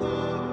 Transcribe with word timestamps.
Oh. 0.00 0.47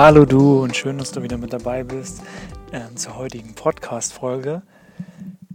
Hallo 0.00 0.24
du 0.24 0.62
und 0.62 0.76
schön, 0.76 0.96
dass 0.98 1.10
du 1.10 1.24
wieder 1.24 1.38
mit 1.38 1.52
dabei 1.52 1.82
bist 1.82 2.22
äh, 2.70 2.94
zur 2.94 3.16
heutigen 3.16 3.56
Podcast-Folge. 3.56 4.62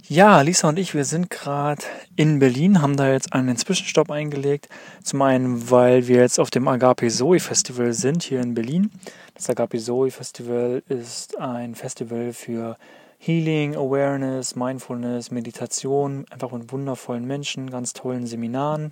Ja, 0.05 0.41
Lisa 0.41 0.67
und 0.67 0.77
ich, 0.77 0.93
wir 0.93 1.05
sind 1.05 1.29
gerade 1.29 1.81
in 2.17 2.39
Berlin, 2.39 2.81
haben 2.81 2.97
da 2.97 3.09
jetzt 3.09 3.31
einen 3.31 3.55
Zwischenstopp 3.55 4.11
eingelegt. 4.11 4.67
Zum 5.01 5.21
einen, 5.21 5.71
weil 5.71 6.09
wir 6.09 6.17
jetzt 6.17 6.41
auf 6.41 6.49
dem 6.49 6.67
Agape 6.67 7.07
Zoe 7.07 7.39
Festival 7.39 7.93
sind 7.93 8.23
hier 8.23 8.41
in 8.41 8.53
Berlin. 8.53 8.91
Das 9.33 9.49
Agape 9.49 9.79
Zoe 9.79 10.11
Festival 10.11 10.83
ist 10.89 11.39
ein 11.39 11.73
Festival 11.73 12.33
für 12.33 12.75
Healing, 13.19 13.77
Awareness, 13.77 14.57
Mindfulness, 14.57 15.31
Meditation, 15.31 16.25
einfach 16.29 16.51
mit 16.51 16.69
wundervollen 16.69 17.25
Menschen, 17.25 17.69
ganz 17.69 17.93
tollen 17.93 18.27
Seminaren. 18.27 18.91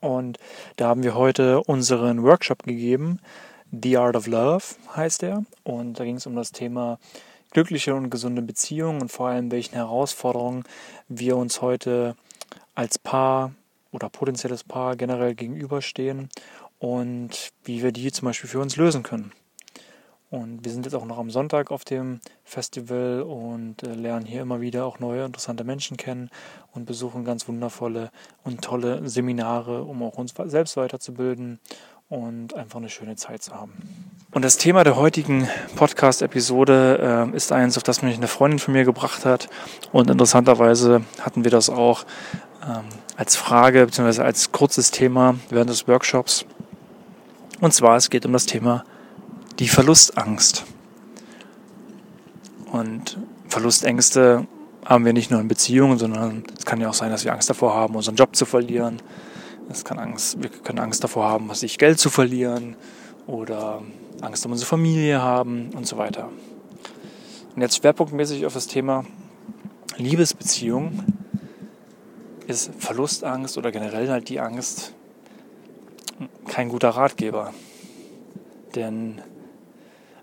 Und 0.00 0.38
da 0.76 0.86
haben 0.86 1.02
wir 1.02 1.16
heute 1.16 1.60
unseren 1.64 2.22
Workshop 2.22 2.62
gegeben 2.62 3.18
The 3.70 3.96
Art 3.96 4.16
of 4.16 4.26
Love 4.26 4.64
heißt 4.96 5.22
er. 5.22 5.44
Und 5.64 6.00
da 6.00 6.04
ging 6.04 6.16
es 6.16 6.26
um 6.26 6.34
das 6.36 6.52
Thema 6.52 6.98
glückliche 7.50 7.94
und 7.94 8.10
gesunde 8.10 8.42
Beziehungen 8.42 9.00
und 9.02 9.10
vor 9.10 9.28
allem 9.28 9.50
welchen 9.50 9.74
Herausforderungen 9.74 10.64
wir 11.08 11.36
uns 11.36 11.62
heute 11.62 12.16
als 12.74 12.98
Paar 12.98 13.52
oder 13.90 14.08
potenzielles 14.08 14.64
Paar 14.64 14.96
generell 14.96 15.34
gegenüberstehen 15.34 16.28
und 16.78 17.50
wie 17.64 17.82
wir 17.82 17.92
die 17.92 18.12
zum 18.12 18.26
Beispiel 18.26 18.50
für 18.50 18.60
uns 18.60 18.76
lösen 18.76 19.02
können. 19.02 19.32
Und 20.30 20.62
wir 20.62 20.72
sind 20.72 20.84
jetzt 20.84 20.94
auch 20.94 21.06
noch 21.06 21.16
am 21.16 21.30
Sonntag 21.30 21.70
auf 21.70 21.86
dem 21.86 22.20
Festival 22.44 23.22
und 23.22 23.82
äh, 23.82 23.94
lernen 23.94 24.26
hier 24.26 24.42
immer 24.42 24.60
wieder 24.60 24.84
auch 24.84 24.98
neue 24.98 25.24
interessante 25.24 25.64
Menschen 25.64 25.96
kennen 25.96 26.28
und 26.72 26.84
besuchen 26.84 27.24
ganz 27.24 27.48
wundervolle 27.48 28.10
und 28.44 28.60
tolle 28.60 29.08
Seminare, 29.08 29.84
um 29.84 30.02
auch 30.02 30.18
uns 30.18 30.34
selbst 30.44 30.76
weiterzubilden 30.76 31.60
und 32.08 32.54
einfach 32.54 32.78
eine 32.78 32.88
schöne 32.88 33.16
Zeit 33.16 33.42
zu 33.42 33.54
haben. 33.54 33.72
Und 34.30 34.42
das 34.42 34.56
Thema 34.56 34.84
der 34.84 34.96
heutigen 34.96 35.48
Podcast-Episode 35.76 37.28
äh, 37.32 37.36
ist 37.36 37.52
eins, 37.52 37.76
auf 37.76 37.82
das 37.82 38.02
mich 38.02 38.16
eine 38.16 38.28
Freundin 38.28 38.58
von 38.58 38.72
mir 38.74 38.84
gebracht 38.84 39.24
hat. 39.24 39.48
Und 39.92 40.10
interessanterweise 40.10 41.02
hatten 41.20 41.44
wir 41.44 41.50
das 41.50 41.70
auch 41.70 42.04
ähm, 42.62 42.84
als 43.16 43.36
Frage 43.36 43.84
bzw. 43.86 44.22
als 44.22 44.52
kurzes 44.52 44.90
Thema 44.90 45.36
während 45.50 45.70
des 45.70 45.88
Workshops. 45.88 46.46
Und 47.60 47.74
zwar, 47.74 47.96
es 47.96 48.10
geht 48.10 48.24
um 48.24 48.32
das 48.32 48.46
Thema 48.46 48.84
die 49.58 49.68
Verlustangst. 49.68 50.64
Und 52.70 53.18
Verlustängste 53.48 54.46
haben 54.84 55.04
wir 55.04 55.12
nicht 55.12 55.30
nur 55.30 55.40
in 55.40 55.48
Beziehungen, 55.48 55.98
sondern 55.98 56.44
es 56.56 56.64
kann 56.64 56.80
ja 56.80 56.88
auch 56.88 56.94
sein, 56.94 57.10
dass 57.10 57.24
wir 57.24 57.32
Angst 57.32 57.50
davor 57.50 57.74
haben, 57.74 57.94
unseren 57.96 58.16
Job 58.16 58.36
zu 58.36 58.46
verlieren, 58.46 59.02
es 59.70 59.84
kann 59.84 59.98
Angst, 59.98 60.42
wir 60.42 60.50
können 60.50 60.78
Angst 60.78 61.04
davor 61.04 61.28
haben, 61.28 61.52
sich 61.54 61.78
Geld 61.78 61.98
zu 61.98 62.10
verlieren 62.10 62.76
oder 63.26 63.82
Angst 64.20 64.44
um 64.46 64.52
unsere 64.52 64.68
Familie 64.68 65.20
haben 65.20 65.70
und 65.74 65.86
so 65.86 65.98
weiter. 65.98 66.30
Und 67.54 67.62
jetzt 67.62 67.76
schwerpunktmäßig 67.76 68.46
auf 68.46 68.54
das 68.54 68.66
Thema 68.66 69.04
Liebesbeziehung 69.96 71.04
ist 72.46 72.70
Verlustangst 72.78 73.58
oder 73.58 73.70
generell 73.70 74.08
halt 74.08 74.28
die 74.28 74.40
Angst 74.40 74.94
kein 76.46 76.68
guter 76.68 76.90
Ratgeber. 76.90 77.52
Denn 78.74 79.20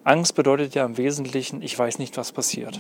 Angst 0.04 0.36
bedeutet 0.36 0.76
ja 0.76 0.86
im 0.86 0.98
Wesentlichen, 0.98 1.62
ich 1.62 1.78
weiß 1.78 2.00
nicht, 2.00 2.18
was 2.18 2.32
passiert. 2.32 2.80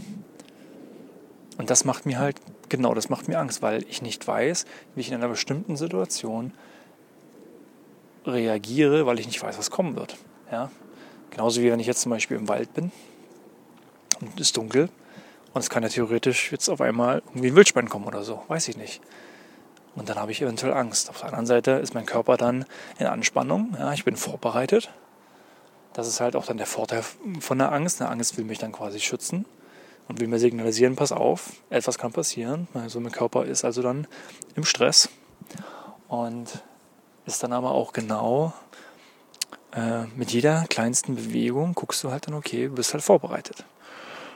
Und 1.57 1.69
das 1.69 1.85
macht 1.85 2.05
mir 2.05 2.19
halt, 2.19 2.37
genau, 2.75 2.93
das 2.93 3.09
macht 3.09 3.27
mir 3.27 3.39
Angst, 3.39 3.61
weil 3.61 3.83
ich 3.89 4.01
nicht 4.01 4.27
weiß, 4.27 4.65
wie 4.95 5.01
ich 5.01 5.09
in 5.09 5.15
einer 5.15 5.27
bestimmten 5.27 5.75
Situation 5.75 6.53
reagiere, 8.25 9.05
weil 9.05 9.19
ich 9.19 9.27
nicht 9.27 9.41
weiß, 9.41 9.57
was 9.57 9.71
kommen 9.71 9.95
wird. 9.95 10.17
Ja? 10.51 10.71
Genauso 11.31 11.61
wie 11.61 11.71
wenn 11.71 11.79
ich 11.79 11.87
jetzt 11.87 12.01
zum 12.01 12.11
Beispiel 12.11 12.37
im 12.37 12.47
Wald 12.47 12.73
bin 12.73 12.91
und 14.21 14.35
es 14.35 14.47
ist 14.47 14.57
dunkel 14.57 14.89
und 15.53 15.59
es 15.59 15.69
kann 15.69 15.83
ja 15.83 15.89
theoretisch 15.89 16.51
jetzt 16.51 16.69
auf 16.69 16.81
einmal 16.81 17.21
irgendwie 17.27 17.49
ein 17.49 17.55
Wildschwein 17.55 17.89
kommen 17.89 18.05
oder 18.05 18.23
so, 18.23 18.41
weiß 18.47 18.67
ich 18.69 18.77
nicht. 18.77 19.01
Und 19.95 20.09
dann 20.09 20.17
habe 20.17 20.31
ich 20.31 20.41
eventuell 20.41 20.73
Angst. 20.73 21.09
Auf 21.09 21.19
der 21.19 21.27
anderen 21.27 21.45
Seite 21.45 21.71
ist 21.71 21.93
mein 21.93 22.05
Körper 22.05 22.35
dann 22.35 22.65
in 22.99 23.05
Anspannung. 23.05 23.77
Ja, 23.79 23.93
ich 23.93 24.03
bin 24.03 24.17
vorbereitet. 24.17 24.91
Das 25.93 26.09
ist 26.09 26.19
halt 26.19 26.35
auch 26.35 26.45
dann 26.45 26.57
der 26.57 26.65
Vorteil 26.65 27.01
von 27.39 27.57
der 27.57 27.71
Angst. 27.71 28.01
Eine 28.01 28.11
Angst 28.11 28.37
will 28.37 28.43
mich 28.43 28.59
dann 28.59 28.73
quasi 28.73 28.99
schützen 28.99 29.45
und 30.07 30.19
will 30.19 30.27
mir 30.27 30.39
signalisieren, 30.39 30.95
pass 30.95 31.11
auf, 31.11 31.53
etwas 31.69 31.97
kann 31.97 32.11
passieren. 32.11 32.67
Also 32.73 32.99
mein 32.99 33.11
Körper 33.11 33.45
ist 33.45 33.65
also 33.65 33.81
dann 33.81 34.07
im 34.55 34.63
Stress 34.63 35.09
und 36.07 36.63
ist 37.25 37.41
dann 37.43 37.53
aber 37.53 37.71
auch 37.71 37.93
genau 37.93 38.53
äh, 39.75 40.05
mit 40.15 40.31
jeder 40.31 40.65
kleinsten 40.69 41.15
Bewegung 41.15 41.73
guckst 41.73 42.03
du 42.03 42.11
halt 42.11 42.27
dann, 42.27 42.33
okay, 42.35 42.67
du 42.67 42.75
bist 42.75 42.93
halt 42.93 43.03
vorbereitet. 43.03 43.65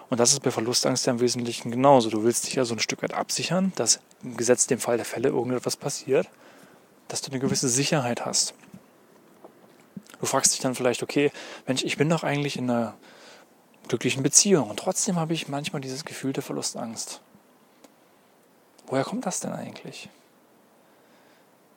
Und 0.10 0.20
das 0.20 0.34
ist 0.34 0.42
bei 0.42 0.52
Verlustangst 0.52 1.06
ja 1.06 1.14
im 1.14 1.20
Wesentlichen 1.20 1.70
genauso. 1.70 2.10
Du 2.10 2.24
willst 2.24 2.48
dich 2.48 2.56
ja 2.56 2.66
so 2.66 2.74
ein 2.74 2.80
Stück 2.80 3.04
weit 3.04 3.14
absichern, 3.14 3.72
dass 3.76 4.00
im 4.24 4.38
Gesetz 4.38 4.66
dem 4.66 4.80
Fall 4.80 4.98
der 4.98 5.06
Fälle 5.06 5.30
irgendetwas 5.30 5.78
passiert, 5.78 6.28
dass 7.08 7.22
du 7.22 7.32
eine 7.32 7.40
gewisse 7.40 7.70
Sicherheit 7.70 8.26
hast. 8.26 8.56
Du 10.20 10.26
fragst 10.26 10.54
dich 10.54 10.60
dann 10.60 10.76
vielleicht, 10.76 11.04
okay, 11.04 11.32
Mensch, 11.68 11.84
ich 11.84 11.96
bin 11.96 12.10
doch 12.10 12.24
eigentlich 12.24 12.58
in 12.58 12.70
einer 12.70 12.96
glücklichen 13.90 14.24
Beziehung. 14.24 14.70
Und 14.70 14.80
trotzdem 14.80 15.18
habe 15.18 15.34
ich 15.34 15.50
manchmal 15.50 15.82
dieses 15.82 16.06
Gefühl 16.06 16.32
der 16.32 16.44
Verlustangst. 16.44 17.20
Woher 18.88 19.04
kommt 19.04 19.26
das 19.26 19.42
denn 19.42 19.52
eigentlich? 19.52 20.10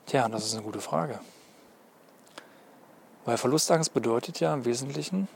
Tja, 0.06 0.28
das 0.28 0.44
ist 0.44 0.54
eine 0.54 0.62
gute 0.62 0.80
Frage. 0.80 1.18
Weil 3.24 3.36
Verlustangst 3.36 3.92
bedeutet 3.92 4.40
ja 4.40 4.54
im 4.54 4.64
Wesentlichen, 4.64 5.28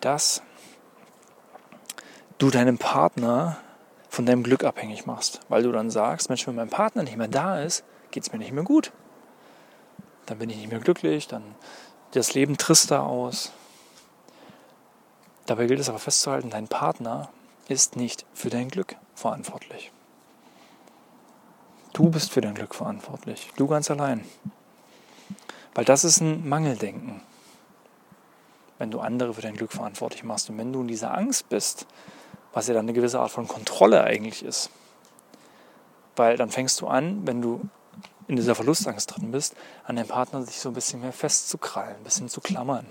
dass 0.00 0.42
du 2.38 2.50
deinem 2.50 2.78
Partner 2.78 3.58
von 4.08 4.26
deinem 4.26 4.42
Glück 4.42 4.64
abhängig 4.64 5.06
machst. 5.06 5.40
Weil 5.48 5.62
du 5.62 5.72
dann 5.72 5.90
sagst, 5.90 6.28
Mensch, 6.28 6.46
wenn 6.46 6.54
mein 6.54 6.70
Partner 6.70 7.02
nicht 7.02 7.16
mehr 7.16 7.28
da 7.28 7.60
ist, 7.60 7.84
geht 8.10 8.22
es 8.22 8.32
mir 8.32 8.38
nicht 8.38 8.52
mehr 8.52 8.64
gut. 8.64 8.92
Dann 10.26 10.38
bin 10.38 10.50
ich 10.50 10.56
nicht 10.56 10.70
mehr 10.70 10.80
glücklich, 10.80 11.28
dann 11.28 11.42
sieht 12.12 12.16
das 12.16 12.34
Leben 12.34 12.56
trister 12.56 13.02
aus, 13.02 13.52
Dabei 15.46 15.66
gilt 15.66 15.80
es 15.80 15.88
aber 15.88 15.98
festzuhalten, 15.98 16.50
dein 16.50 16.68
Partner 16.68 17.28
ist 17.68 17.96
nicht 17.96 18.24
für 18.32 18.50
dein 18.50 18.68
Glück 18.68 18.96
verantwortlich. 19.14 19.92
Du 21.92 22.10
bist 22.10 22.32
für 22.32 22.40
dein 22.40 22.54
Glück 22.54 22.74
verantwortlich. 22.74 23.50
Du 23.56 23.66
ganz 23.66 23.90
allein. 23.90 24.24
Weil 25.74 25.84
das 25.84 26.04
ist 26.04 26.20
ein 26.20 26.48
Mangeldenken. 26.48 27.20
Wenn 28.78 28.90
du 28.90 29.00
andere 29.00 29.34
für 29.34 29.42
dein 29.42 29.54
Glück 29.54 29.72
verantwortlich 29.72 30.24
machst 30.24 30.50
und 30.50 30.58
wenn 30.58 30.72
du 30.72 30.80
in 30.80 30.88
dieser 30.88 31.16
Angst 31.16 31.48
bist, 31.48 31.86
was 32.52 32.68
ja 32.68 32.74
dann 32.74 32.86
eine 32.86 32.92
gewisse 32.92 33.20
Art 33.20 33.30
von 33.30 33.46
Kontrolle 33.46 34.02
eigentlich 34.02 34.44
ist. 34.44 34.70
Weil 36.16 36.36
dann 36.36 36.50
fängst 36.50 36.80
du 36.80 36.86
an, 36.86 37.26
wenn 37.26 37.42
du 37.42 37.60
in 38.26 38.36
dieser 38.36 38.54
Verlustangst 38.54 39.14
drin 39.14 39.32
bist, 39.32 39.54
an 39.84 39.96
deinem 39.96 40.08
Partner 40.08 40.42
sich 40.42 40.58
so 40.58 40.70
ein 40.70 40.74
bisschen 40.74 41.00
mehr 41.00 41.12
festzukrallen, 41.12 41.96
ein 41.96 42.04
bisschen 42.04 42.28
zu 42.28 42.40
klammern, 42.40 42.86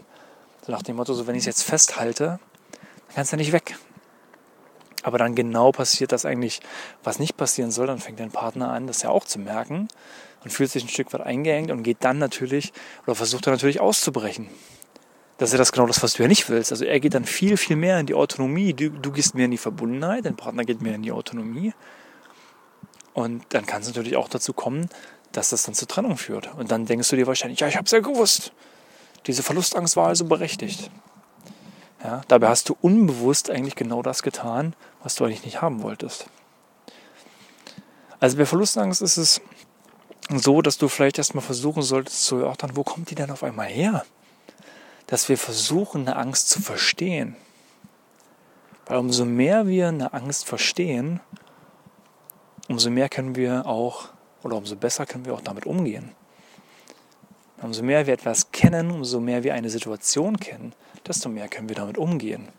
so 0.65 0.71
nach 0.71 0.81
dem 0.81 0.95
Motto, 0.95 1.13
so 1.13 1.27
wenn 1.27 1.35
ich 1.35 1.41
es 1.41 1.45
jetzt 1.45 1.63
festhalte, 1.63 2.39
dann 3.07 3.15
kannst 3.15 3.33
du 3.33 3.37
nicht 3.37 3.51
weg. 3.51 3.75
Aber 5.03 5.17
dann 5.17 5.35
genau 5.35 5.71
passiert 5.71 6.13
das 6.13 6.25
eigentlich, 6.25 6.61
was 7.03 7.19
nicht 7.19 7.35
passieren 7.35 7.71
soll. 7.71 7.87
Dann 7.87 7.99
fängt 7.99 8.19
dein 8.19 8.31
Partner 8.31 8.71
an, 8.71 8.87
das 8.87 9.01
ja 9.01 9.09
auch 9.09 9.25
zu 9.25 9.37
merken 9.37 9.89
und 10.43 10.51
fühlt 10.51 10.71
sich 10.71 10.83
ein 10.83 10.89
Stück 10.89 11.11
weit 11.13 11.21
eingeengt 11.21 11.71
und 11.71 11.83
geht 11.83 11.97
dann 12.01 12.17
natürlich 12.17 12.71
oder 13.05 13.15
versucht 13.15 13.45
dann 13.45 13.53
natürlich 13.53 13.81
auszubrechen. 13.81 14.47
das 15.37 15.49
ist 15.49 15.53
ja 15.53 15.57
das 15.57 15.73
genau 15.73 15.87
das, 15.87 16.01
was 16.03 16.13
du 16.13 16.23
ja 16.23 16.29
nicht 16.29 16.49
willst. 16.49 16.71
Also 16.71 16.85
er 16.85 16.99
geht 17.01 17.13
dann 17.13 17.25
viel, 17.25 17.57
viel 17.57 17.75
mehr 17.75 17.99
in 17.99 18.05
die 18.05 18.13
Autonomie. 18.13 18.73
Du, 18.73 18.89
du 18.89 19.11
gehst 19.11 19.35
mehr 19.35 19.45
in 19.45 19.51
die 19.51 19.57
Verbundenheit, 19.57 20.25
dein 20.25 20.37
Partner 20.37 20.63
geht 20.63 20.81
mehr 20.81 20.95
in 20.95 21.03
die 21.03 21.11
Autonomie. 21.11 21.73
Und 23.13 23.43
dann 23.49 23.65
kann 23.65 23.81
es 23.81 23.87
natürlich 23.87 24.15
auch 24.15 24.29
dazu 24.29 24.53
kommen, 24.53 24.89
dass 25.33 25.49
das 25.49 25.63
dann 25.63 25.75
zur 25.75 25.87
Trennung 25.87 26.17
führt. 26.17 26.53
Und 26.55 26.71
dann 26.71 26.85
denkst 26.85 27.09
du 27.09 27.15
dir 27.17 27.27
wahrscheinlich, 27.27 27.59
ja, 27.59 27.67
ich 27.67 27.75
habe 27.75 27.85
es 27.85 27.91
ja 27.91 27.99
gewusst. 27.99 28.53
Diese 29.27 29.43
Verlustangst 29.43 29.95
war 29.95 30.07
also 30.07 30.25
berechtigt. 30.25 30.91
Ja, 32.03 32.21
dabei 32.27 32.49
hast 32.49 32.67
du 32.67 32.75
unbewusst 32.81 33.49
eigentlich 33.49 33.75
genau 33.75 34.01
das 34.01 34.23
getan, 34.23 34.75
was 35.01 35.15
du 35.15 35.23
eigentlich 35.23 35.45
nicht 35.45 35.61
haben 35.61 35.83
wolltest. 35.83 36.27
Also 38.19 38.37
bei 38.37 38.45
Verlustangst 38.45 39.01
ist 39.01 39.17
es 39.17 39.41
so, 40.29 40.61
dass 40.61 40.77
du 40.77 40.87
vielleicht 40.87 41.17
erstmal 41.17 41.43
versuchen 41.43 41.81
solltest 41.81 42.25
zu 42.25 42.37
erörtern, 42.37 42.75
wo 42.75 42.83
kommt 42.83 43.09
die 43.09 43.15
denn 43.15 43.31
auf 43.31 43.43
einmal 43.43 43.67
her? 43.67 44.05
Dass 45.07 45.29
wir 45.29 45.37
versuchen, 45.37 46.07
eine 46.07 46.15
Angst 46.17 46.49
zu 46.49 46.61
verstehen. 46.61 47.35
Weil 48.85 48.97
umso 48.97 49.25
mehr 49.25 49.67
wir 49.67 49.87
eine 49.87 50.13
Angst 50.13 50.45
verstehen, 50.45 51.21
umso 52.67 52.89
mehr 52.89 53.09
können 53.09 53.35
wir 53.35 53.65
auch, 53.65 54.09
oder 54.43 54.57
umso 54.57 54.75
besser 54.75 55.05
können 55.05 55.25
wir 55.25 55.33
auch 55.33 55.41
damit 55.41 55.65
umgehen. 55.65 56.11
Umso 57.63 57.81
mehr 57.81 58.05
wir 58.05 58.13
etwas 58.13 58.51
kennen, 58.51 58.91
umso 58.91 59.21
mehr 59.21 59.43
wir 59.43 59.53
eine 59.53 59.69
Situation 59.69 60.37
kennen, 60.37 60.73
desto 61.07 61.29
mehr 61.29 61.47
können 61.47 61.69
wir 61.69 61.77
damit 61.77 61.97
umgehen. 61.97 62.49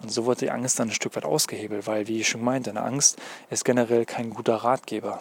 Und 0.00 0.12
so 0.12 0.26
wird 0.26 0.40
die 0.40 0.50
Angst 0.50 0.78
dann 0.78 0.88
ein 0.88 0.94
Stück 0.94 1.16
weit 1.16 1.24
ausgehebelt, 1.24 1.88
weil, 1.88 2.06
wie 2.06 2.20
ich 2.20 2.28
schon 2.28 2.42
meinte, 2.42 2.70
eine 2.70 2.82
Angst 2.82 3.18
ist 3.50 3.64
generell 3.64 4.06
kein 4.06 4.30
guter 4.30 4.54
Ratgeber, 4.54 5.18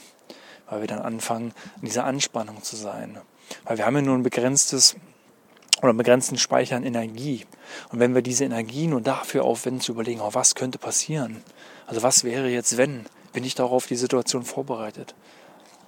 weil 0.70 0.82
wir 0.82 0.88
dann 0.88 1.00
anfangen, 1.00 1.52
in 1.78 1.88
dieser 1.88 2.06
Anspannung 2.06 2.62
zu 2.62 2.76
sein. 2.76 3.20
Weil 3.66 3.80
wir 3.80 3.88
haben 3.88 3.96
ja 3.96 4.04
nur 4.04 4.16
ein 4.16 4.24
begrenztes 4.24 4.96
oder 5.80 5.90
einen 5.90 5.98
begrenzten 5.98 6.38
Speicher 6.38 6.76
an 6.76 6.84
Energie. 6.84 7.46
Und 7.92 8.00
wenn 8.00 8.14
wir 8.14 8.22
diese 8.22 8.46
Energie 8.46 8.86
nur 8.86 9.02
dafür 9.02 9.46
aufwenden, 9.46 9.82
zu 9.82 9.94
überlegen, 9.94 10.22
oh, 10.22 10.34
was 10.34 10.54
könnte 10.54 10.78
passieren? 10.78 11.42
Also 11.88 12.04
was 12.04 12.24
wäre 12.24 12.50
jetzt, 12.50 12.78
wenn? 12.78 13.06
Bin 13.34 13.44
ich 13.44 13.56
darauf 13.56 13.88
die 13.88 13.96
Situation 13.96 14.44
vorbereitet? 14.44 15.16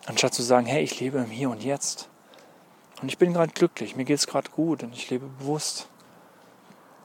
Anstatt 0.08 0.34
zu 0.34 0.42
sagen, 0.42 0.66
hey, 0.66 0.84
ich 0.84 1.00
lebe 1.00 1.20
im 1.20 1.30
Hier 1.30 1.50
und 1.52 1.64
Jetzt. 1.64 2.11
Und 3.02 3.10
ich 3.10 3.18
bin 3.18 3.34
gerade 3.34 3.52
glücklich, 3.52 3.96
mir 3.96 4.06
geht 4.06 4.20
es 4.20 4.28
gerade 4.28 4.50
gut 4.52 4.84
und 4.84 4.94
ich 4.94 5.10
lebe 5.10 5.28
bewusst. 5.40 5.88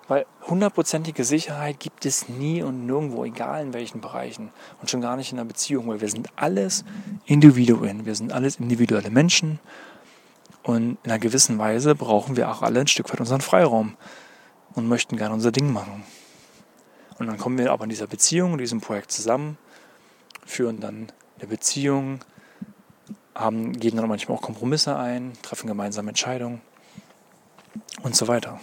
Weil 0.09 0.27
hundertprozentige 0.47 1.25
Sicherheit 1.25 1.81
gibt 1.81 2.07
es 2.07 2.29
nie 2.29 2.63
und 2.63 2.87
nirgendwo, 2.87 3.25
egal 3.25 3.63
in 3.63 3.73
welchen 3.75 4.01
Bereichen. 4.01 4.53
Und 4.81 4.89
schon 4.89 5.01
gar 5.01 5.17
nicht 5.17 5.33
in 5.33 5.39
einer 5.39 5.49
Beziehung, 5.49 5.89
weil 5.89 6.01
wir 6.01 6.09
sind 6.09 6.31
alles 6.37 6.85
Individuen. 7.25 8.07
Wir 8.07 8.15
sind 8.15 8.33
alles 8.33 8.61
individuelle 8.61 9.11
Menschen. 9.11 9.59
Und 10.63 10.99
in 11.03 11.11
einer 11.11 11.19
gewissen 11.19 11.59
Weise 11.59 11.95
brauchen 11.95 12.37
wir 12.37 12.51
auch 12.51 12.63
alle 12.63 12.81
ein 12.81 12.87
Stück 12.87 13.11
weit 13.13 13.21
unseren 13.21 13.41
Freiraum 13.41 13.97
und 14.75 14.87
möchten 14.87 15.17
gerne 15.17 15.35
unser 15.35 15.51
Ding 15.51 15.73
machen. 15.73 16.05
Und 17.19 17.27
dann 17.27 17.39
kommen 17.39 17.59
wir 17.59 17.73
aber 17.73 17.85
in 17.85 17.91
dieser 17.91 18.07
Beziehung, 18.07 18.53
in 18.53 18.59
diesem 18.59 18.81
Projekt 18.81 19.11
zusammen, 19.11 19.59
führen 20.45 20.79
dann 20.79 21.11
eine 21.39 21.49
Beziehung, 21.49 22.21
haben, 23.37 23.73
gehen 23.75 23.97
dann 23.97 24.09
manchmal 24.09 24.37
auch 24.39 24.43
Kompromisse 24.43 24.97
ein, 24.97 25.33
treffen 25.43 25.67
gemeinsame 25.67 26.09
Entscheidungen 26.09 26.61
und 28.03 28.17
so 28.17 28.29
weiter. 28.29 28.61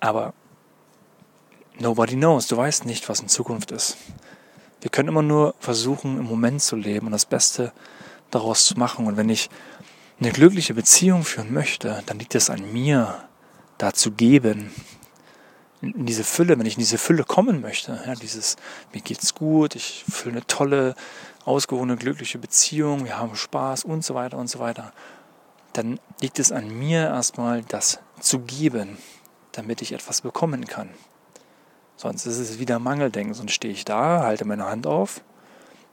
Aber 0.00 0.34
nobody 1.78 2.14
knows. 2.14 2.46
Du 2.48 2.56
weißt 2.56 2.86
nicht, 2.86 3.08
was 3.08 3.20
in 3.20 3.28
Zukunft 3.28 3.70
ist. 3.70 3.96
Wir 4.80 4.90
können 4.90 5.08
immer 5.08 5.22
nur 5.22 5.54
versuchen, 5.60 6.18
im 6.18 6.24
Moment 6.24 6.60
zu 6.60 6.76
leben 6.76 7.06
und 7.06 7.12
das 7.12 7.24
Beste 7.24 7.72
daraus 8.30 8.66
zu 8.66 8.78
machen. 8.78 9.06
Und 9.06 9.16
wenn 9.16 9.28
ich 9.28 9.48
eine 10.20 10.32
glückliche 10.32 10.74
Beziehung 10.74 11.24
führen 11.24 11.52
möchte, 11.52 12.02
dann 12.06 12.18
liegt 12.18 12.34
es 12.34 12.50
an 12.50 12.72
mir, 12.72 13.28
da 13.78 13.92
zu 13.92 14.12
geben. 14.12 14.72
In 15.82 16.06
diese 16.06 16.24
Fülle, 16.24 16.58
wenn 16.58 16.66
ich 16.66 16.74
in 16.74 16.80
diese 16.80 16.98
Fülle 16.98 17.24
kommen 17.24 17.60
möchte, 17.60 18.00
ja, 18.06 18.14
dieses, 18.14 18.56
mir 18.94 19.00
geht's 19.00 19.34
gut, 19.34 19.74
ich 19.74 20.04
fühle 20.08 20.36
eine 20.36 20.46
tolle, 20.46 20.94
ausgewogene, 21.44 21.96
glückliche 21.96 22.38
Beziehung, 22.38 23.04
wir 23.04 23.18
haben 23.18 23.34
Spaß 23.34 23.84
und 23.84 24.04
so 24.04 24.14
weiter 24.14 24.38
und 24.38 24.48
so 24.48 24.60
weiter, 24.60 24.92
dann 25.72 25.98
liegt 26.20 26.38
es 26.38 26.52
an 26.52 26.68
mir 26.78 27.08
erstmal, 27.08 27.62
das 27.62 27.98
zu 28.20 28.38
geben 28.40 28.96
damit 29.52 29.82
ich 29.82 29.92
etwas 29.92 30.22
bekommen 30.22 30.66
kann. 30.66 30.88
Sonst 31.96 32.26
ist 32.26 32.38
es 32.38 32.58
wieder 32.58 32.78
Mangeldenken. 32.78 33.34
Sonst 33.34 33.52
stehe 33.52 33.72
ich 33.72 33.84
da, 33.84 34.22
halte 34.22 34.44
meine 34.44 34.66
Hand 34.66 34.86
auf, 34.86 35.22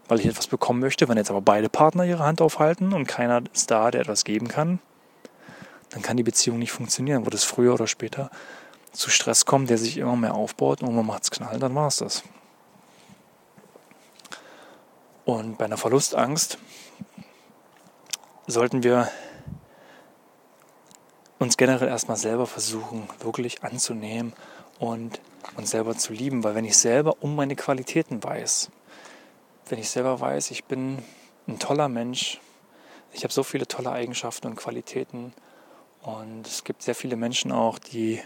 weil 0.08 0.20
ich 0.20 0.26
etwas 0.26 0.48
bekommen 0.48 0.80
möchte. 0.80 1.08
Wenn 1.08 1.18
jetzt 1.18 1.30
aber 1.30 1.42
beide 1.42 1.70
Partner 1.70 2.06
ihre 2.06 2.24
Hand 2.24 2.42
aufhalten 2.42 2.94
und 2.94 3.06
keiner 3.06 3.44
ist 3.54 3.70
da, 3.70 3.92
der 3.92 4.02
etwas 4.02 4.24
geben 4.24 4.48
kann, 4.48 4.80
dann 5.92 6.02
kann 6.02 6.18
die 6.18 6.24
Beziehung 6.24 6.58
nicht 6.58 6.72
funktionieren. 6.72 7.26
Wird 7.26 7.36
es 7.36 7.44
früher 7.44 7.74
oder 7.74 7.88
später 7.88 8.32
zu 8.92 9.10
Stress 9.10 9.46
kommen, 9.46 9.68
der 9.68 9.78
sich 9.78 9.98
immer 9.98 10.16
mehr 10.16 10.36
aufbaut 10.36 10.82
und 10.82 10.96
man 10.96 11.06
macht 11.06 11.24
es 11.24 11.32
knallen, 11.32 11.60
dann 11.60 11.76
war 11.76 11.88
es 11.88 11.98
das. 11.98 12.24
Und 15.26 15.58
bei 15.58 15.66
einer 15.66 15.78
Verlustangst 15.78 16.58
sollten 18.48 18.82
wir 18.84 19.10
uns 21.38 21.56
generell 21.56 21.88
erstmal 21.88 22.18
selber 22.18 22.48
versuchen, 22.48 23.08
wirklich 23.20 23.64
anzunehmen 23.64 24.34
und 24.80 25.22
uns 25.56 25.70
selber 25.70 25.96
zu 25.96 26.14
lieben. 26.14 26.44
Weil 26.44 26.56
wenn 26.56 26.66
ich 26.66 26.78
selber 26.78 27.16
um 27.22 27.36
meine 27.36 27.56
Qualitäten 27.56 28.24
weiß, 28.24 28.72
wenn 29.68 29.80
ich 29.80 29.90
selber 29.90 30.20
weiß, 30.20 30.52
ich 30.52 30.66
bin 30.66 30.98
ein 31.48 31.60
toller 31.60 31.90
Mensch, 31.90 32.40
ich 33.14 33.24
habe 33.24 33.34
so 33.34 33.44
viele 33.44 33.68
tolle 33.68 33.92
Eigenschaften 33.92 34.48
und 34.48 34.56
Qualitäten 34.56 35.34
und 36.02 36.48
es 36.48 36.64
gibt 36.64 36.82
sehr 36.82 36.96
viele 36.96 37.16
Menschen 37.16 37.52
auch, 37.52 37.80
die 37.80 38.22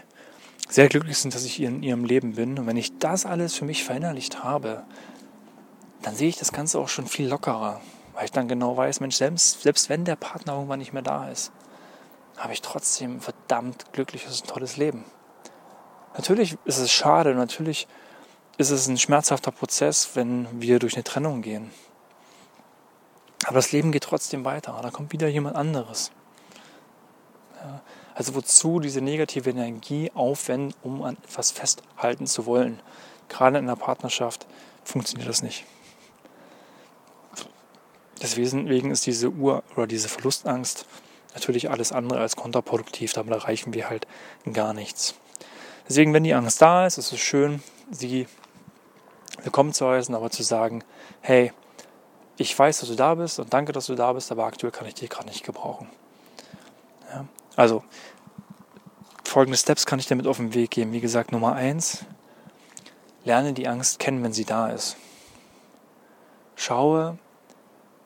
sehr 0.68 0.88
glücklich 0.88 1.18
sind, 1.18 1.34
dass 1.34 1.44
ich 1.44 1.60
in 1.60 1.82
ihrem 1.82 2.04
Leben 2.04 2.34
bin. 2.34 2.58
Und 2.58 2.66
wenn 2.66 2.76
ich 2.76 2.98
das 2.98 3.26
alles 3.26 3.54
für 3.54 3.64
mich 3.64 3.84
verinnerlicht 3.84 4.42
habe, 4.42 4.84
dann 6.02 6.14
sehe 6.14 6.28
ich 6.28 6.36
das 6.36 6.52
Ganze 6.52 6.78
auch 6.78 6.88
schon 6.88 7.06
viel 7.06 7.28
lockerer, 7.28 7.80
weil 8.14 8.24
ich 8.26 8.32
dann 8.32 8.48
genau 8.48 8.76
weiß, 8.76 9.00
Mensch, 9.00 9.16
selbst, 9.16 9.62
selbst 9.62 9.88
wenn 9.88 10.04
der 10.04 10.16
Partner 10.16 10.54
irgendwann 10.54 10.78
nicht 10.78 10.92
mehr 10.92 11.02
da 11.02 11.28
ist, 11.28 11.52
habe 12.36 12.52
ich 12.52 12.62
trotzdem 12.62 13.16
ein 13.16 13.20
verdammt 13.20 13.92
glückliches 13.92 14.40
und 14.40 14.50
tolles 14.50 14.76
Leben. 14.76 15.04
Natürlich 16.14 16.56
ist 16.64 16.78
es 16.78 16.92
schade, 16.92 17.34
natürlich 17.34 17.88
ist 18.56 18.70
es 18.70 18.86
ein 18.86 18.98
schmerzhafter 18.98 19.50
Prozess, 19.50 20.10
wenn 20.14 20.46
wir 20.60 20.78
durch 20.78 20.94
eine 20.94 21.04
Trennung 21.04 21.42
gehen. 21.42 21.70
Aber 23.46 23.56
das 23.56 23.72
Leben 23.72 23.92
geht 23.92 24.04
trotzdem 24.04 24.44
weiter. 24.44 24.78
Da 24.80 24.90
kommt 24.90 25.12
wieder 25.12 25.28
jemand 25.28 25.56
anderes. 25.56 26.12
Ja, 27.62 27.82
also 28.14 28.34
wozu 28.34 28.80
diese 28.80 29.00
negative 29.00 29.50
Energie 29.50 30.10
aufwenden, 30.14 30.74
um 30.82 31.02
an 31.02 31.16
etwas 31.24 31.50
festhalten 31.50 32.26
zu 32.26 32.46
wollen? 32.46 32.80
Gerade 33.28 33.58
in 33.58 33.64
einer 33.64 33.76
Partnerschaft 33.76 34.46
funktioniert 34.84 35.28
das 35.28 35.42
nicht. 35.42 35.64
Deswegen 38.22 38.90
ist 38.90 39.06
diese 39.06 39.30
Ur- 39.30 39.64
oder 39.76 39.86
diese 39.86 40.08
Verlustangst 40.08 40.86
natürlich 41.34 41.70
alles 41.70 41.92
andere 41.92 42.20
als 42.20 42.36
kontraproduktiv. 42.36 43.12
Damit 43.12 43.34
erreichen 43.34 43.74
wir 43.74 43.90
halt 43.90 44.06
gar 44.52 44.72
nichts. 44.72 45.14
Deswegen, 45.88 46.14
wenn 46.14 46.24
die 46.24 46.34
Angst 46.34 46.62
da 46.62 46.86
ist, 46.86 46.96
ist 46.96 47.12
es 47.12 47.20
schön, 47.20 47.62
sie 47.90 48.26
willkommen 49.42 49.72
zu 49.72 49.86
heißen, 49.86 50.14
aber 50.14 50.30
zu 50.30 50.42
sagen, 50.42 50.84
hey, 51.20 51.52
ich 52.36 52.56
weiß, 52.58 52.80
dass 52.80 52.88
du 52.88 52.94
da 52.94 53.14
bist 53.14 53.38
und 53.38 53.52
danke, 53.52 53.72
dass 53.72 53.86
du 53.86 53.94
da 53.94 54.12
bist, 54.12 54.32
aber 54.32 54.44
aktuell 54.44 54.72
kann 54.72 54.86
ich 54.86 54.94
dich 54.94 55.10
gerade 55.10 55.28
nicht 55.28 55.44
gebrauchen. 55.44 55.88
Also, 57.56 57.84
folgende 59.24 59.58
Steps 59.58 59.86
kann 59.86 59.98
ich 59.98 60.06
damit 60.06 60.26
auf 60.26 60.38
den 60.38 60.54
Weg 60.54 60.70
geben. 60.70 60.92
Wie 60.92 61.00
gesagt, 61.00 61.32
Nummer 61.32 61.54
eins, 61.54 62.04
lerne 63.24 63.52
die 63.52 63.68
Angst 63.68 63.98
kennen, 63.98 64.22
wenn 64.22 64.32
sie 64.32 64.44
da 64.44 64.68
ist. 64.68 64.96
Schaue, 66.56 67.18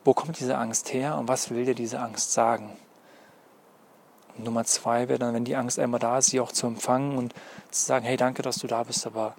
wo 0.03 0.13
kommt 0.13 0.39
diese 0.39 0.57
Angst 0.57 0.93
her 0.93 1.17
und 1.17 1.27
was 1.27 1.49
will 1.49 1.65
dir 1.65 1.75
diese 1.75 1.99
Angst 1.99 2.33
sagen? 2.33 2.77
Nummer 4.37 4.63
zwei 4.63 5.09
wäre 5.09 5.19
dann, 5.19 5.33
wenn 5.33 5.45
die 5.45 5.55
Angst 5.55 5.79
einmal 5.79 5.99
da 5.99 6.17
ist, 6.17 6.27
sie 6.27 6.39
auch 6.39 6.51
zu 6.51 6.65
empfangen 6.65 7.17
und 7.17 7.33
zu 7.71 7.85
sagen, 7.85 8.05
hey, 8.05 8.17
danke, 8.17 8.41
dass 8.41 8.57
du 8.57 8.67
da 8.67 8.83
bist, 8.83 9.05
aber 9.05 9.35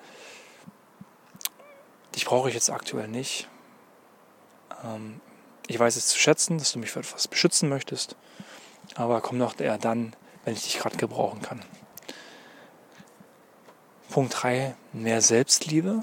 dich 2.14 2.24
brauche 2.24 2.48
ich 2.48 2.54
jetzt 2.54 2.70
aktuell 2.70 3.08
nicht. 3.08 3.48
Ähm, 4.84 5.20
ich 5.66 5.78
weiß 5.78 5.96
es 5.96 6.08
zu 6.08 6.18
schätzen, 6.18 6.58
dass 6.58 6.72
du 6.72 6.78
mich 6.78 6.90
für 6.90 7.00
etwas 7.00 7.28
beschützen 7.28 7.68
möchtest, 7.68 8.16
aber 8.96 9.20
komm 9.20 9.38
doch 9.38 9.58
eher 9.58 9.78
dann, 9.78 10.14
wenn 10.44 10.54
ich 10.54 10.64
dich 10.64 10.78
gerade 10.78 10.96
gebrauchen 10.96 11.42
kann. 11.42 11.62
Punkt 14.10 14.42
3, 14.42 14.74
mehr 14.92 15.22
Selbstliebe, 15.22 16.02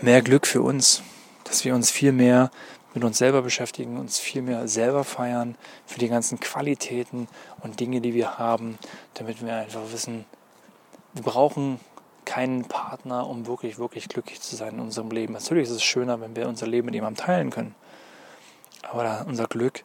mehr 0.00 0.22
Glück 0.22 0.46
für 0.46 0.62
uns, 0.62 1.02
dass 1.44 1.64
wir 1.64 1.74
uns 1.74 1.90
viel 1.90 2.12
mehr 2.12 2.50
mit 2.94 3.04
uns 3.04 3.18
selber 3.18 3.42
beschäftigen, 3.42 3.98
uns 3.98 4.18
viel 4.18 4.42
mehr 4.42 4.68
selber 4.68 5.04
feiern 5.04 5.56
für 5.86 5.98
die 5.98 6.08
ganzen 6.08 6.40
Qualitäten 6.40 7.28
und 7.60 7.80
Dinge, 7.80 8.00
die 8.00 8.14
wir 8.14 8.38
haben, 8.38 8.78
damit 9.14 9.44
wir 9.44 9.54
einfach 9.54 9.92
wissen, 9.92 10.24
wir 11.12 11.22
brauchen 11.22 11.80
keinen 12.24 12.64
Partner, 12.66 13.26
um 13.28 13.46
wirklich, 13.46 13.78
wirklich 13.78 14.08
glücklich 14.08 14.40
zu 14.40 14.54
sein 14.54 14.74
in 14.74 14.80
unserem 14.80 15.10
Leben. 15.10 15.32
Natürlich 15.32 15.64
ist 15.64 15.74
es 15.74 15.82
schöner, 15.82 16.20
wenn 16.20 16.36
wir 16.36 16.48
unser 16.48 16.66
Leben 16.66 16.86
mit 16.86 16.94
jemandem 16.94 17.24
teilen 17.24 17.50
können. 17.50 17.74
Aber 18.82 19.24
unser 19.26 19.46
Glück 19.46 19.84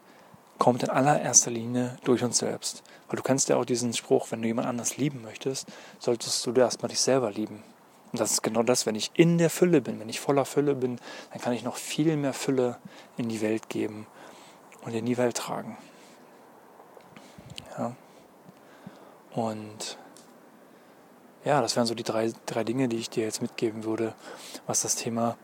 kommt 0.57 0.83
in 0.83 0.89
allererster 0.89 1.51
Linie 1.51 1.97
durch 2.03 2.23
uns 2.23 2.37
selbst. 2.37 2.83
Weil 3.07 3.17
du 3.17 3.23
kennst 3.23 3.49
ja 3.49 3.57
auch 3.57 3.65
diesen 3.65 3.93
Spruch, 3.93 4.31
wenn 4.31 4.41
du 4.41 4.47
jemand 4.47 4.67
anders 4.67 4.97
lieben 4.97 5.21
möchtest, 5.21 5.67
solltest 5.99 6.45
du 6.45 6.53
erstmal 6.53 6.89
dich 6.89 6.99
selber 6.99 7.31
lieben. 7.31 7.63
Und 8.11 8.19
das 8.19 8.31
ist 8.31 8.43
genau 8.43 8.63
das, 8.63 8.85
wenn 8.85 8.95
ich 8.95 9.11
in 9.13 9.37
der 9.37 9.49
Fülle 9.49 9.81
bin, 9.81 9.99
wenn 9.99 10.09
ich 10.09 10.19
voller 10.19 10.45
Fülle 10.45 10.75
bin, 10.75 10.99
dann 11.31 11.41
kann 11.41 11.53
ich 11.53 11.63
noch 11.63 11.75
viel 11.75 12.15
mehr 12.15 12.33
Fülle 12.33 12.77
in 13.17 13.27
die 13.27 13.41
Welt 13.41 13.67
geben 13.69 14.07
und 14.83 14.93
in 14.93 15.05
die 15.05 15.17
Welt 15.17 15.37
tragen. 15.37 15.77
Ja. 17.77 17.95
Und 19.31 19.97
ja, 21.43 21.61
das 21.61 21.75
wären 21.75 21.85
so 21.85 21.93
die 21.93 22.03
drei, 22.03 22.31
drei 22.45 22.63
Dinge, 22.63 22.87
die 22.87 22.97
ich 22.97 23.09
dir 23.09 23.23
jetzt 23.23 23.41
mitgeben 23.41 23.83
würde, 23.83 24.15
was 24.65 24.81
das 24.81 24.95
Thema 24.95 25.37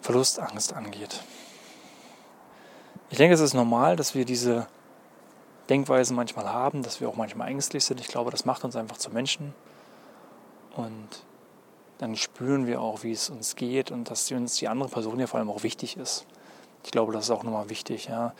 Verlustangst 0.00 0.72
angeht. 0.72 1.22
Ich 3.08 3.18
denke, 3.18 3.34
es 3.34 3.40
ist 3.40 3.54
normal, 3.54 3.96
dass 3.96 4.14
wir 4.14 4.24
diese 4.24 4.66
Denkweise 5.68 6.12
manchmal 6.14 6.46
haben, 6.46 6.82
dass 6.82 7.00
wir 7.00 7.08
auch 7.08 7.16
manchmal 7.16 7.48
ängstlich 7.48 7.84
sind. 7.84 8.00
Ich 8.00 8.08
glaube, 8.08 8.30
das 8.30 8.44
macht 8.44 8.64
uns 8.64 8.76
einfach 8.76 8.96
zu 8.96 9.10
Menschen. 9.10 9.54
Und 10.76 11.08
dann 11.98 12.16
spüren 12.16 12.66
wir 12.66 12.80
auch, 12.80 13.02
wie 13.02 13.12
es 13.12 13.30
uns 13.30 13.56
geht 13.56 13.90
und 13.90 14.10
dass 14.10 14.30
uns 14.30 14.56
die 14.56 14.68
andere 14.68 14.88
Person 14.88 15.18
ja 15.18 15.26
vor 15.26 15.38
allem 15.38 15.50
auch 15.50 15.62
wichtig 15.62 15.96
ist. 15.96 16.26
Ich 16.84 16.90
glaube, 16.90 17.12
das 17.12 17.24
ist 17.24 17.30
auch 17.30 17.42
nochmal 17.42 17.70
wichtig. 17.70 18.06
Ja. 18.06 18.34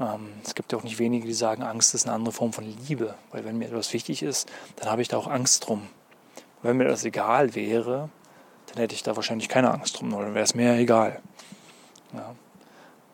Ähm, 0.00 0.32
es 0.44 0.54
gibt 0.54 0.72
ja 0.72 0.78
auch 0.78 0.82
nicht 0.82 0.98
wenige, 0.98 1.26
die 1.26 1.34
sagen, 1.34 1.62
Angst 1.62 1.94
ist 1.94 2.06
eine 2.06 2.14
andere 2.14 2.32
Form 2.32 2.52
von 2.52 2.64
Liebe. 2.64 3.14
Weil 3.30 3.44
wenn 3.44 3.58
mir 3.58 3.66
etwas 3.66 3.92
wichtig 3.92 4.22
ist, 4.22 4.48
dann 4.76 4.90
habe 4.90 5.02
ich 5.02 5.08
da 5.08 5.16
auch 5.18 5.28
Angst 5.28 5.68
drum. 5.68 5.86
wenn 6.62 6.76
mir 6.76 6.84
das 6.84 7.04
egal 7.04 7.54
wäre, 7.54 8.08
dann 8.66 8.78
hätte 8.78 8.94
ich 8.94 9.02
da 9.02 9.16
wahrscheinlich 9.16 9.48
keine 9.48 9.70
Angst 9.70 9.98
drum, 9.98 10.12
oder 10.12 10.26
dann 10.26 10.34
wäre 10.34 10.44
es 10.44 10.54
mir 10.54 10.74
egal. 10.74 11.20
Ja. 12.12 12.34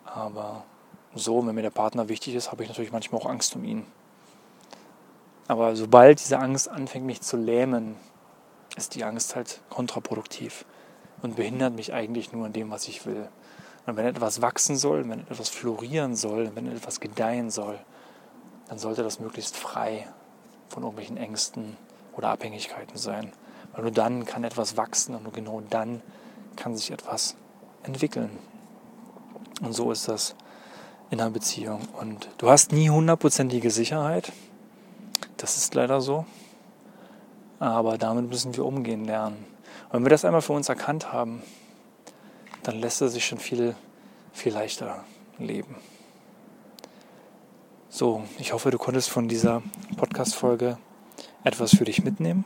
Aber 0.04 0.64
so, 1.14 1.46
wenn 1.46 1.54
mir 1.54 1.62
der 1.62 1.70
Partner 1.70 2.08
wichtig 2.08 2.34
ist, 2.34 2.50
habe 2.50 2.62
ich 2.62 2.68
natürlich 2.68 2.92
manchmal 2.92 3.20
auch 3.20 3.26
Angst 3.26 3.54
um 3.56 3.64
ihn. 3.64 3.86
Aber 5.46 5.76
sobald 5.76 6.20
diese 6.20 6.38
Angst 6.38 6.68
anfängt, 6.68 7.04
mich 7.04 7.20
zu 7.20 7.36
lähmen, 7.36 7.96
ist 8.76 8.94
die 8.94 9.04
Angst 9.04 9.36
halt 9.36 9.60
kontraproduktiv 9.70 10.64
und 11.22 11.36
behindert 11.36 11.74
mich 11.74 11.92
eigentlich 11.92 12.32
nur 12.32 12.46
an 12.46 12.52
dem, 12.52 12.70
was 12.70 12.88
ich 12.88 13.06
will. 13.06 13.28
Und 13.86 13.96
wenn 13.96 14.06
etwas 14.06 14.40
wachsen 14.40 14.76
soll, 14.76 15.08
wenn 15.08 15.20
etwas 15.20 15.50
florieren 15.50 16.16
soll, 16.16 16.50
wenn 16.54 16.66
etwas 16.70 17.00
gedeihen 17.00 17.50
soll, 17.50 17.78
dann 18.68 18.78
sollte 18.78 19.02
das 19.02 19.20
möglichst 19.20 19.56
frei 19.56 20.08
von 20.68 20.82
irgendwelchen 20.82 21.18
Ängsten 21.18 21.76
oder 22.16 22.30
Abhängigkeiten 22.30 22.96
sein. 22.96 23.32
Weil 23.72 23.82
nur 23.82 23.90
dann 23.90 24.24
kann 24.24 24.44
etwas 24.44 24.76
wachsen 24.76 25.14
und 25.14 25.24
nur 25.24 25.32
genau 25.32 25.62
dann 25.68 26.02
kann 26.56 26.74
sich 26.76 26.90
etwas 26.90 27.36
entwickeln. 27.82 28.30
Und 29.60 29.74
so 29.74 29.92
ist 29.92 30.08
das 30.08 30.34
in 31.14 31.20
einer 31.20 31.30
Beziehung. 31.30 31.80
Und 32.00 32.28
du 32.38 32.50
hast 32.50 32.72
nie 32.72 32.90
hundertprozentige 32.90 33.70
Sicherheit. 33.70 34.32
Das 35.36 35.56
ist 35.56 35.72
leider 35.74 36.00
so. 36.00 36.26
Aber 37.60 37.98
damit 37.98 38.28
müssen 38.28 38.56
wir 38.56 38.64
umgehen 38.64 39.04
lernen. 39.04 39.36
Und 39.86 39.92
wenn 39.92 40.04
wir 40.06 40.10
das 40.10 40.24
einmal 40.24 40.42
für 40.42 40.54
uns 40.54 40.68
erkannt 40.68 41.12
haben, 41.12 41.40
dann 42.64 42.80
lässt 42.80 43.00
es 43.00 43.12
sich 43.12 43.24
schon 43.24 43.38
viel, 43.38 43.76
viel 44.32 44.52
leichter 44.52 45.04
leben. 45.38 45.76
So, 47.88 48.24
ich 48.38 48.52
hoffe, 48.52 48.72
du 48.72 48.78
konntest 48.78 49.08
von 49.08 49.28
dieser 49.28 49.62
Podcast-Folge 49.96 50.78
etwas 51.44 51.76
für 51.76 51.84
dich 51.84 52.02
mitnehmen. 52.02 52.44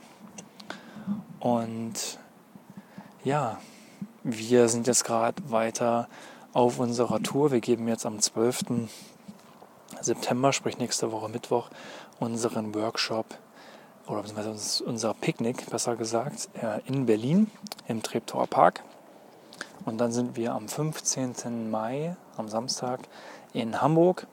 Und 1.39 2.19
ja, 3.23 3.57
wir 4.23 4.69
sind 4.69 4.85
jetzt 4.85 5.05
gerade 5.05 5.41
weiter 5.49 6.07
auf 6.53 6.79
unserer 6.79 7.21
Tour. 7.21 7.51
Wir 7.51 7.61
geben 7.61 7.87
jetzt 7.87 8.05
am 8.05 8.19
12. 8.19 8.87
September, 10.01 10.53
sprich 10.53 10.77
nächste 10.77 11.11
Woche 11.11 11.29
Mittwoch, 11.29 11.69
unseren 12.19 12.73
Workshop 12.75 13.25
oder 14.07 14.23
unser 14.85 15.13
Picknick, 15.13 15.69
besser 15.69 15.95
gesagt, 15.95 16.49
äh, 16.61 16.79
in 16.87 17.05
Berlin 17.05 17.51
im 17.87 18.01
Treptower 18.01 18.47
Park. 18.47 18.83
Und 19.85 19.97
dann 19.97 20.11
sind 20.11 20.35
wir 20.35 20.53
am 20.53 20.67
15. 20.67 21.69
Mai, 21.69 22.15
am 22.37 22.49
Samstag, 22.49 23.01
in 23.53 23.81
Hamburg. 23.81 24.27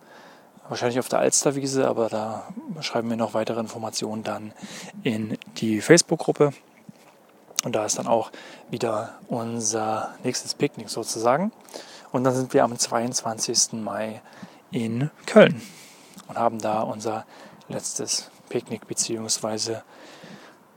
Wahrscheinlich 0.68 0.98
auf 0.98 1.08
der 1.08 1.20
Alsterwiese, 1.20 1.86
aber 1.86 2.08
da 2.08 2.48
schreiben 2.80 3.08
wir 3.08 3.16
noch 3.16 3.34
weitere 3.34 3.60
Informationen 3.60 4.24
dann 4.24 4.52
in 5.04 5.38
die 5.58 5.80
Facebook-Gruppe. 5.80 6.52
Und 7.64 7.72
da 7.72 7.84
ist 7.84 7.98
dann 7.98 8.06
auch 8.06 8.30
wieder 8.70 9.14
unser 9.28 10.14
nächstes 10.24 10.54
Picknick 10.54 10.88
sozusagen. 10.88 11.52
Und 12.16 12.24
dann 12.24 12.34
sind 12.34 12.54
wir 12.54 12.64
am 12.64 12.78
22. 12.78 13.74
Mai 13.74 14.22
in 14.70 15.10
Köln 15.26 15.60
und 16.28 16.38
haben 16.38 16.58
da 16.58 16.80
unser 16.80 17.26
letztes 17.68 18.30
Picknick 18.48 18.86
bzw. 18.86 19.80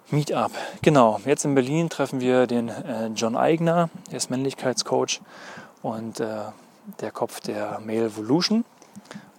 Meetup. 0.10 0.52
Genau, 0.82 1.22
jetzt 1.24 1.46
in 1.46 1.56
Berlin 1.56 1.90
treffen 1.90 2.20
wir 2.20 2.46
den 2.46 2.68
äh, 2.68 3.08
John 3.16 3.38
Eigner, 3.38 3.90
der 4.12 4.18
ist 4.18 4.30
Männlichkeitscoach 4.30 5.22
und 5.82 6.20
äh, 6.20 6.40
der 7.00 7.12
Kopf 7.12 7.40
der 7.40 7.80
Male 7.86 8.08
Evolution. 8.08 8.66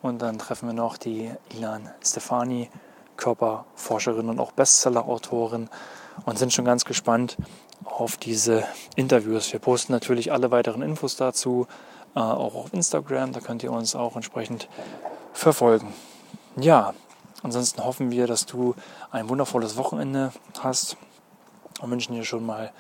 Und 0.01 0.23
dann 0.23 0.39
treffen 0.39 0.69
wir 0.71 0.75
noch 0.75 0.97
die 0.97 1.31
Ilan 1.55 1.91
Stefani, 2.03 2.71
Körperforscherin 3.19 4.31
und 4.31 4.41
auch 4.41 4.53
Bestseller-Autorin 4.53 5.69
und 6.25 6.39
sind 6.39 6.55
schon 6.55 6.65
ganz 6.65 6.87
gespannt 6.87 7.37
auf 7.85 8.17
diese 8.17 8.65
Interviews. 8.97 9.53
Wir 9.53 9.61
posten 9.61 9.93
natürlich 9.93 10.33
alle 10.33 10.51
weiteren 10.51 10.83
Infos 10.83 11.17
dazu, 11.17 11.67
äh, 12.15 12.21
auch 12.21 12.55
auf 12.55 12.73
Instagram, 12.73 13.33
da 13.33 13.41
könnt 13.41 13.63
ihr 13.63 13.73
uns 13.73 13.95
auch 13.95 14.17
entsprechend 14.17 14.69
verfolgen. 15.33 15.93
Ja, 16.57 16.95
ansonsten 17.43 17.85
hoffen 17.85 18.11
wir, 18.11 18.27
dass 18.27 18.47
du 18.47 18.75
ein 19.11 19.29
wundervolles 19.29 19.77
Wochenende 19.77 20.33
hast 20.61 20.97
und 21.81 21.91
wünschen 21.91 22.15
dir 22.15 22.25
schon 22.25 22.45
mal, 22.45 22.73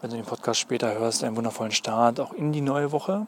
wenn 0.00 0.10
du 0.10 0.16
den 0.16 0.26
Podcast 0.26 0.60
später 0.60 0.92
hörst, 0.94 1.22
einen 1.22 1.36
wundervollen 1.36 1.72
Start 1.72 2.18
auch 2.18 2.32
in 2.32 2.52
die 2.52 2.60
neue 2.60 2.92
Woche. 2.92 3.26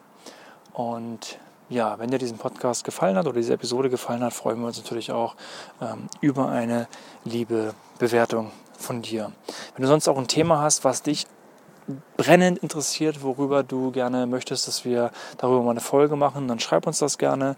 Und 0.73 1.39
ja, 1.69 1.99
wenn 1.99 2.11
dir 2.11 2.19
diesen 2.19 2.37
Podcast 2.37 2.85
gefallen 2.85 3.17
hat 3.17 3.27
oder 3.27 3.37
diese 3.37 3.55
Episode 3.55 3.89
gefallen 3.89 4.23
hat, 4.23 4.35
freuen 4.35 4.59
wir 4.61 4.67
uns 4.67 4.77
natürlich 4.77 5.13
auch 5.13 5.37
ähm, 5.81 6.09
über 6.21 6.49
eine 6.49 6.89
liebe 7.25 7.75
Bewertung 7.99 8.51
von 8.79 9.03
dir. 9.03 9.33
Wenn 9.75 9.83
du 9.83 9.89
sonst 9.89 10.07
auch 10.09 10.19
ein 10.19 10.29
Thema 10.29 10.61
hast, 10.61 10.85
was 10.85 11.03
dich 11.03 11.27
brennend 12.17 12.59
interessiert, 12.59 13.23
worüber 13.23 13.63
du 13.63 13.91
gerne 13.91 14.27
möchtest, 14.27 14.69
dass 14.69 14.85
wir 14.85 15.11
darüber 15.39 15.63
mal 15.63 15.71
eine 15.73 15.81
Folge 15.81 16.17
machen, 16.17 16.49
dann 16.49 16.61
schreib 16.61 16.87
uns 16.87 16.99
das 16.99 17.17
gerne. 17.19 17.57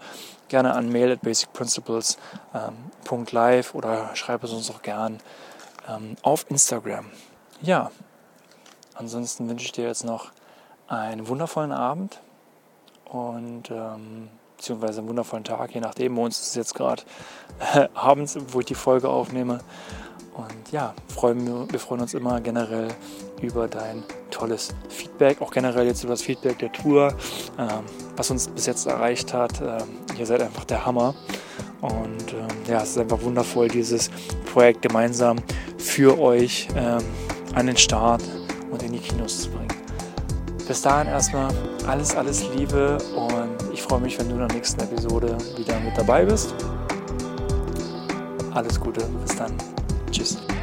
Gerne 0.48 0.74
an 0.74 0.90
mail 0.90 1.12
at 1.12 1.22
basicprinciples.live 1.22 3.74
ähm, 3.74 3.78
oder 3.78 4.10
schreib 4.14 4.44
es 4.44 4.52
uns 4.52 4.70
auch 4.70 4.82
gern 4.82 5.18
ähm, 5.88 6.16
auf 6.22 6.46
Instagram. 6.48 7.06
Ja, 7.62 7.90
ansonsten 8.94 9.48
wünsche 9.48 9.66
ich 9.66 9.72
dir 9.72 9.86
jetzt 9.86 10.04
noch 10.04 10.30
einen 10.88 11.28
wundervollen 11.28 11.72
Abend 11.72 12.20
und 13.06 13.70
ähm, 13.70 14.28
beziehungsweise 14.56 15.00
einen 15.00 15.08
wundervollen 15.08 15.44
Tag, 15.44 15.74
je 15.74 15.80
nachdem. 15.80 16.16
Bei 16.16 16.22
uns 16.22 16.40
es 16.40 16.54
jetzt 16.54 16.74
gerade 16.74 17.02
äh, 17.74 17.88
abends, 17.94 18.38
wo 18.48 18.60
ich 18.60 18.66
die 18.66 18.74
Folge 18.74 19.08
aufnehme. 19.08 19.60
Und 20.36 20.70
ja, 20.70 20.94
freuen 21.08 21.68
wir, 21.70 21.80
freuen 21.80 22.02
uns 22.02 22.12
immer 22.12 22.40
generell 22.42 22.88
über 23.40 23.68
dein 23.68 24.02
tolles 24.30 24.74
Feedback, 24.90 25.40
auch 25.40 25.50
generell 25.50 25.86
jetzt 25.86 26.04
über 26.04 26.12
das 26.12 26.20
Feedback 26.20 26.58
der 26.58 26.70
Tour, 26.72 27.14
ähm, 27.58 27.68
was 28.16 28.30
uns 28.30 28.46
bis 28.48 28.66
jetzt 28.66 28.86
erreicht 28.86 29.32
hat. 29.32 29.62
Ähm, 29.62 29.84
ihr 30.18 30.26
seid 30.26 30.42
einfach 30.42 30.64
der 30.64 30.84
Hammer. 30.84 31.14
Und 31.80 32.34
ähm, 32.34 32.48
ja, 32.68 32.82
es 32.82 32.90
ist 32.90 32.98
einfach 32.98 33.22
wundervoll, 33.22 33.68
dieses 33.68 34.10
Projekt 34.52 34.82
gemeinsam 34.82 35.38
für 35.78 36.18
euch 36.18 36.68
ähm, 36.76 37.02
an 37.54 37.66
den 37.66 37.76
Start 37.76 38.22
und 38.70 38.82
in 38.82 38.92
die 38.92 38.98
Kinos 38.98 39.42
zu 39.42 39.50
bringen. 39.50 39.74
Bis 40.68 40.82
dahin 40.82 41.08
erstmal 41.08 41.50
alles, 41.86 42.14
alles 42.14 42.44
Liebe 42.54 42.98
und 43.14 43.72
ich 43.72 43.82
freue 43.82 44.00
mich, 44.00 44.18
wenn 44.18 44.28
du 44.28 44.34
in 44.34 44.40
der 44.40 44.52
nächsten 44.52 44.80
Episode 44.80 45.38
wieder 45.56 45.78
mit 45.80 45.96
dabei 45.96 46.24
bist. 46.24 46.54
Alles 48.52 48.80
Gute, 48.80 49.02
bis 49.24 49.36
dann. 49.36 49.54
just 50.10 50.55